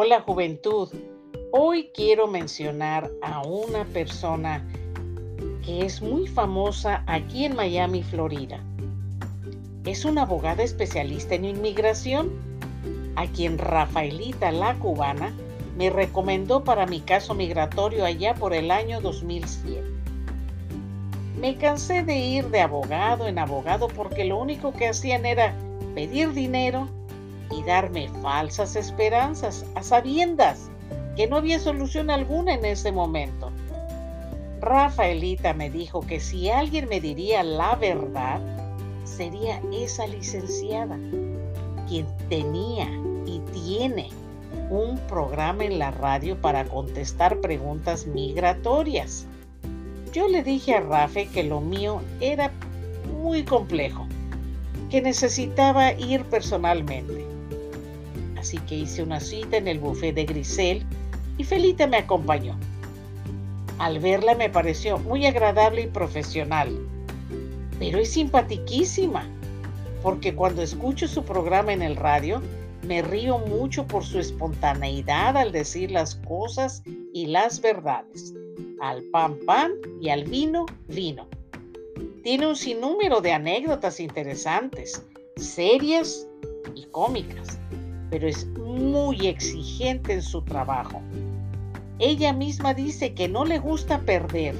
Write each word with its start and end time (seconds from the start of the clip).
Hola 0.00 0.20
juventud, 0.20 0.88
hoy 1.50 1.90
quiero 1.92 2.28
mencionar 2.28 3.10
a 3.20 3.42
una 3.42 3.84
persona 3.86 4.64
que 5.64 5.84
es 5.84 6.00
muy 6.00 6.28
famosa 6.28 7.02
aquí 7.08 7.44
en 7.44 7.56
Miami, 7.56 8.04
Florida. 8.04 8.62
Es 9.84 10.04
una 10.04 10.22
abogada 10.22 10.62
especialista 10.62 11.34
en 11.34 11.46
inmigración, 11.46 12.30
a 13.16 13.26
quien 13.26 13.58
Rafaelita 13.58 14.52
la 14.52 14.78
cubana 14.78 15.34
me 15.76 15.90
recomendó 15.90 16.62
para 16.62 16.86
mi 16.86 17.00
caso 17.00 17.34
migratorio 17.34 18.04
allá 18.04 18.34
por 18.34 18.54
el 18.54 18.70
año 18.70 19.00
2007. 19.00 19.82
Me 21.40 21.56
cansé 21.56 22.04
de 22.04 22.16
ir 22.18 22.50
de 22.50 22.60
abogado 22.60 23.26
en 23.26 23.40
abogado 23.40 23.88
porque 23.88 24.24
lo 24.24 24.38
único 24.38 24.72
que 24.72 24.86
hacían 24.86 25.26
era 25.26 25.56
pedir 25.96 26.34
dinero 26.34 26.88
darme 27.68 28.08
falsas 28.22 28.76
esperanzas 28.76 29.66
a 29.74 29.82
sabiendas 29.82 30.70
que 31.16 31.26
no 31.26 31.36
había 31.36 31.58
solución 31.58 32.08
alguna 32.08 32.54
en 32.54 32.64
ese 32.64 32.90
momento. 32.90 33.52
Rafaelita 34.62 35.52
me 35.52 35.68
dijo 35.68 36.00
que 36.00 36.18
si 36.18 36.48
alguien 36.48 36.88
me 36.88 36.98
diría 36.98 37.42
la 37.42 37.74
verdad, 37.74 38.40
sería 39.04 39.60
esa 39.70 40.06
licenciada, 40.06 40.98
quien 41.86 42.06
tenía 42.30 42.88
y 43.26 43.40
tiene 43.52 44.08
un 44.70 44.98
programa 45.00 45.66
en 45.66 45.78
la 45.78 45.90
radio 45.90 46.40
para 46.40 46.64
contestar 46.64 47.38
preguntas 47.42 48.06
migratorias. 48.06 49.26
Yo 50.14 50.26
le 50.26 50.42
dije 50.42 50.74
a 50.74 50.80
Rafa 50.80 51.26
que 51.34 51.44
lo 51.44 51.60
mío 51.60 52.00
era 52.22 52.50
muy 53.20 53.44
complejo, 53.44 54.06
que 54.88 55.02
necesitaba 55.02 55.92
ir 55.92 56.24
personalmente 56.24 57.37
así 58.38 58.58
que 58.58 58.76
hice 58.76 59.02
una 59.02 59.20
cita 59.20 59.56
en 59.56 59.68
el 59.68 59.78
buffet 59.78 60.14
de 60.14 60.24
Grisel 60.24 60.86
y 61.36 61.44
Felita 61.44 61.86
me 61.86 61.98
acompañó. 61.98 62.58
Al 63.78 63.98
verla 63.98 64.34
me 64.34 64.50
pareció 64.50 64.98
muy 64.98 65.26
agradable 65.26 65.82
y 65.82 65.86
profesional, 65.86 66.78
pero 67.78 67.98
es 67.98 68.10
simpatiquísima, 68.12 69.24
porque 70.02 70.34
cuando 70.34 70.62
escucho 70.62 71.06
su 71.06 71.24
programa 71.24 71.72
en 71.72 71.82
el 71.82 71.96
radio, 71.96 72.40
me 72.86 73.02
río 73.02 73.38
mucho 73.38 73.86
por 73.86 74.04
su 74.04 74.18
espontaneidad 74.18 75.36
al 75.36 75.52
decir 75.52 75.90
las 75.90 76.16
cosas 76.16 76.82
y 77.12 77.26
las 77.26 77.60
verdades. 77.60 78.34
Al 78.80 79.02
pan 79.04 79.36
pan 79.46 79.72
y 80.00 80.08
al 80.10 80.24
vino 80.24 80.66
vino. 80.88 81.28
Tiene 82.22 82.46
un 82.46 82.56
sinnúmero 82.56 83.20
de 83.20 83.32
anécdotas 83.32 83.98
interesantes, 84.00 85.04
serias 85.36 86.28
y 86.74 86.84
cómicas 86.86 87.58
pero 88.10 88.26
es 88.26 88.46
muy 88.46 89.26
exigente 89.26 90.14
en 90.14 90.22
su 90.22 90.42
trabajo. 90.42 91.00
Ella 91.98 92.32
misma 92.32 92.74
dice 92.74 93.12
que 93.14 93.28
no 93.28 93.44
le 93.44 93.58
gusta 93.58 94.00
perder 94.00 94.54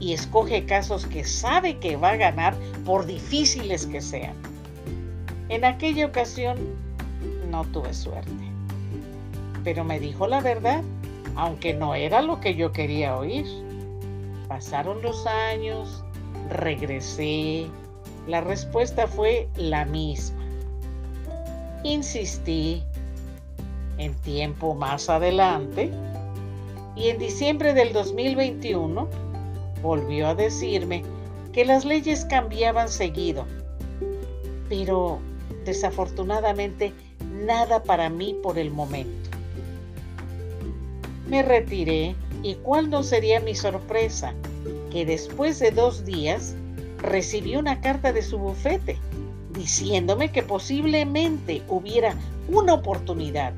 y 0.00 0.12
escoge 0.12 0.64
casos 0.64 1.06
que 1.06 1.24
sabe 1.24 1.78
que 1.78 1.96
va 1.96 2.10
a 2.10 2.16
ganar 2.16 2.54
por 2.84 3.06
difíciles 3.06 3.86
que 3.86 4.00
sean. 4.00 4.34
En 5.48 5.64
aquella 5.64 6.06
ocasión 6.06 6.56
no 7.50 7.64
tuve 7.66 7.92
suerte, 7.92 8.30
pero 9.62 9.84
me 9.84 10.00
dijo 10.00 10.26
la 10.26 10.40
verdad, 10.40 10.82
aunque 11.36 11.74
no 11.74 11.94
era 11.94 12.22
lo 12.22 12.40
que 12.40 12.54
yo 12.54 12.72
quería 12.72 13.16
oír. 13.16 13.46
Pasaron 14.48 15.02
los 15.02 15.26
años, 15.26 16.02
regresé, 16.50 17.66
la 18.26 18.40
respuesta 18.40 19.06
fue 19.06 19.48
la 19.56 19.84
misma 19.84 20.45
Insistí 21.86 22.82
en 23.96 24.12
tiempo 24.22 24.74
más 24.74 25.08
adelante 25.08 25.88
y 26.96 27.10
en 27.10 27.18
diciembre 27.18 27.74
del 27.74 27.92
2021 27.92 29.08
volvió 29.82 30.26
a 30.26 30.34
decirme 30.34 31.04
que 31.52 31.64
las 31.64 31.84
leyes 31.84 32.24
cambiaban 32.24 32.88
seguido, 32.88 33.46
pero 34.68 35.20
desafortunadamente 35.64 36.92
nada 37.44 37.84
para 37.84 38.10
mí 38.10 38.36
por 38.42 38.58
el 38.58 38.72
momento. 38.72 39.30
Me 41.28 41.44
retiré 41.44 42.16
y 42.42 42.56
cuál 42.56 42.90
no 42.90 43.04
sería 43.04 43.38
mi 43.38 43.54
sorpresa 43.54 44.34
que 44.90 45.06
después 45.06 45.60
de 45.60 45.70
dos 45.70 46.04
días 46.04 46.56
recibí 46.98 47.54
una 47.54 47.80
carta 47.80 48.12
de 48.12 48.22
su 48.22 48.38
bufete 48.38 48.98
diciéndome 49.56 50.30
que 50.30 50.42
posiblemente 50.42 51.62
hubiera 51.68 52.14
una 52.48 52.74
oportunidad 52.74 53.54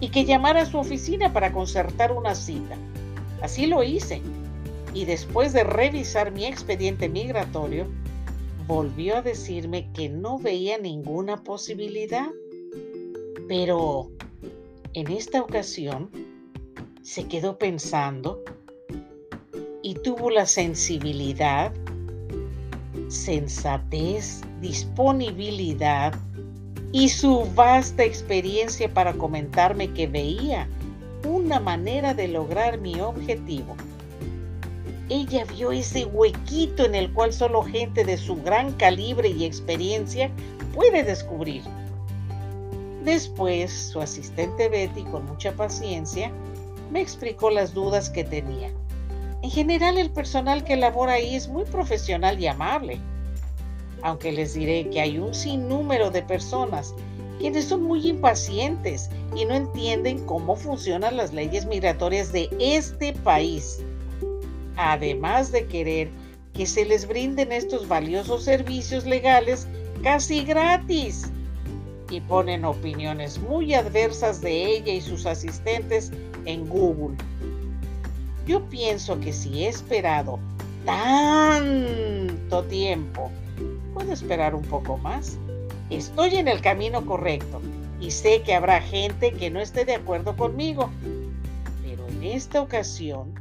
y 0.00 0.08
que 0.08 0.24
llamara 0.24 0.62
a 0.62 0.66
su 0.66 0.78
oficina 0.78 1.32
para 1.32 1.52
concertar 1.52 2.10
una 2.12 2.34
cita. 2.34 2.76
Así 3.40 3.66
lo 3.66 3.82
hice 3.82 4.20
y 4.94 5.04
después 5.04 5.52
de 5.52 5.64
revisar 5.64 6.32
mi 6.32 6.44
expediente 6.46 7.08
migratorio, 7.08 7.86
volvió 8.66 9.16
a 9.16 9.22
decirme 9.22 9.88
que 9.92 10.08
no 10.08 10.38
veía 10.38 10.78
ninguna 10.78 11.42
posibilidad. 11.42 12.30
Pero 13.48 14.10
en 14.94 15.10
esta 15.10 15.40
ocasión 15.40 16.10
se 17.02 17.26
quedó 17.26 17.58
pensando 17.58 18.42
y 19.82 19.94
tuvo 19.94 20.30
la 20.30 20.46
sensibilidad, 20.46 21.72
sensatez 23.12 24.40
disponibilidad 24.60 26.14
y 26.92 27.08
su 27.08 27.46
vasta 27.54 28.04
experiencia 28.04 28.92
para 28.92 29.12
comentarme 29.14 29.92
que 29.92 30.06
veía 30.06 30.68
una 31.26 31.60
manera 31.60 32.14
de 32.14 32.28
lograr 32.28 32.78
mi 32.78 33.00
objetivo. 33.00 33.76
Ella 35.08 35.44
vio 35.44 35.72
ese 35.72 36.06
huequito 36.06 36.84
en 36.84 36.94
el 36.94 37.12
cual 37.12 37.32
solo 37.32 37.62
gente 37.62 38.04
de 38.04 38.16
su 38.16 38.36
gran 38.42 38.72
calibre 38.72 39.28
y 39.28 39.44
experiencia 39.44 40.30
puede 40.74 41.02
descubrir. 41.02 41.62
Después, 43.04 43.72
su 43.72 44.00
asistente 44.00 44.68
Betty, 44.68 45.02
con 45.04 45.26
mucha 45.26 45.52
paciencia, 45.52 46.30
me 46.90 47.00
explicó 47.00 47.50
las 47.50 47.74
dudas 47.74 48.08
que 48.08 48.24
tenía. 48.24 48.70
En 49.42 49.50
general, 49.50 49.98
el 49.98 50.10
personal 50.10 50.64
que 50.64 50.76
labora 50.76 51.14
ahí 51.14 51.34
es 51.34 51.48
muy 51.48 51.64
profesional 51.64 52.40
y 52.40 52.46
amable 52.46 53.00
aunque 54.02 54.32
les 54.32 54.54
diré 54.54 54.88
que 54.90 55.00
hay 55.00 55.18
un 55.18 55.34
sinnúmero 55.34 56.10
de 56.10 56.22
personas 56.22 56.94
quienes 57.38 57.64
son 57.64 57.82
muy 57.82 58.06
impacientes 58.06 59.10
y 59.34 59.44
no 59.44 59.54
entienden 59.54 60.24
cómo 60.26 60.54
funcionan 60.54 61.16
las 61.16 61.32
leyes 61.32 61.66
migratorias 61.66 62.32
de 62.32 62.48
este 62.60 63.12
país, 63.12 63.80
además 64.76 65.50
de 65.50 65.66
querer 65.66 66.08
que 66.52 66.66
se 66.66 66.84
les 66.84 67.08
brinden 67.08 67.50
estos 67.50 67.88
valiosos 67.88 68.44
servicios 68.44 69.06
legales 69.06 69.66
casi 70.02 70.44
gratis 70.44 71.30
y 72.10 72.20
ponen 72.20 72.64
opiniones 72.64 73.40
muy 73.40 73.74
adversas 73.74 74.40
de 74.40 74.76
ella 74.76 74.92
y 74.92 75.00
sus 75.00 75.26
asistentes 75.26 76.12
en 76.44 76.68
Google. 76.68 77.16
Yo 78.46 78.68
pienso 78.68 79.20
que 79.20 79.32
si 79.32 79.64
he 79.64 79.68
esperado 79.68 80.38
tanto 80.84 82.64
tiempo 82.64 83.30
puedo 83.94 84.12
esperar 84.12 84.54
un 84.54 84.62
poco 84.62 84.98
más. 84.98 85.38
Estoy 85.90 86.36
en 86.36 86.48
el 86.48 86.60
camino 86.60 87.04
correcto 87.04 87.60
y 88.00 88.10
sé 88.10 88.42
que 88.42 88.54
habrá 88.54 88.80
gente 88.80 89.32
que 89.32 89.50
no 89.50 89.60
esté 89.60 89.84
de 89.84 89.94
acuerdo 89.94 90.36
conmigo. 90.36 90.90
Pero 91.84 92.06
en 92.08 92.24
esta 92.24 92.60
ocasión 92.62 93.34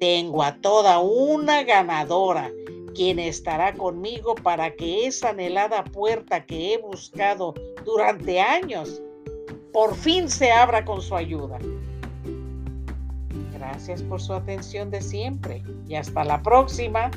tengo 0.00 0.42
a 0.42 0.56
toda 0.56 0.98
una 0.98 1.62
ganadora 1.62 2.50
quien 2.94 3.18
estará 3.18 3.74
conmigo 3.74 4.34
para 4.34 4.74
que 4.74 5.06
esa 5.06 5.30
anhelada 5.30 5.84
puerta 5.84 6.44
que 6.44 6.74
he 6.74 6.78
buscado 6.78 7.54
durante 7.84 8.40
años 8.40 9.02
por 9.72 9.94
fin 9.94 10.28
se 10.28 10.52
abra 10.52 10.84
con 10.84 11.02
su 11.02 11.14
ayuda. 11.16 11.58
Gracias 13.54 14.02
por 14.02 14.20
su 14.20 14.32
atención 14.34 14.90
de 14.90 15.00
siempre 15.00 15.62
y 15.88 15.94
hasta 15.94 16.24
la 16.24 16.42
próxima. 16.42 17.10